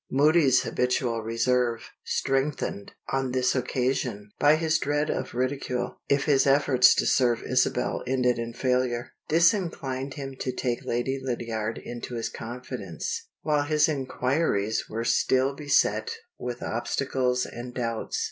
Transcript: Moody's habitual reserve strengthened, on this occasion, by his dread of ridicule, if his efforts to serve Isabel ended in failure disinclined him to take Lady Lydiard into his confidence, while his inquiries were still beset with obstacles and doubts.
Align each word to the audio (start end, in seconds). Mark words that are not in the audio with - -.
Moody's 0.09 0.63
habitual 0.63 1.21
reserve 1.21 1.91
strengthened, 2.03 2.93
on 3.13 3.33
this 3.33 3.53
occasion, 3.53 4.31
by 4.39 4.55
his 4.55 4.79
dread 4.79 5.11
of 5.11 5.35
ridicule, 5.35 5.99
if 6.09 6.25
his 6.25 6.47
efforts 6.47 6.95
to 6.95 7.05
serve 7.05 7.43
Isabel 7.43 8.01
ended 8.07 8.39
in 8.39 8.53
failure 8.53 9.11
disinclined 9.29 10.15
him 10.15 10.35
to 10.39 10.51
take 10.51 10.85
Lady 10.85 11.19
Lydiard 11.21 11.77
into 11.77 12.15
his 12.15 12.29
confidence, 12.29 13.27
while 13.43 13.65
his 13.65 13.87
inquiries 13.87 14.89
were 14.89 15.05
still 15.05 15.53
beset 15.55 16.09
with 16.39 16.63
obstacles 16.63 17.45
and 17.45 17.71
doubts. 17.71 18.19